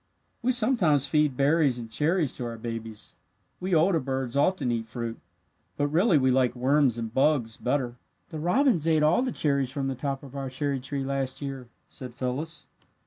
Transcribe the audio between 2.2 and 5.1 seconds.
to our babies. We older birds often eat